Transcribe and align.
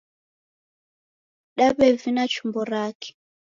Daw'evina 1.57 2.23
chumbo 2.33 2.61
rake. 2.71 3.07